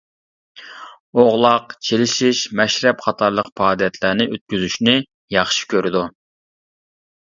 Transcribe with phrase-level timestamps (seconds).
[1.19, 5.01] ئوغلاق، چېلىشىش، مەشرەپ قاتارلىق پائالىيەتلەرنى ئۆتكۈزۈشنى
[5.41, 6.09] ياخشى كۆرىدۇ.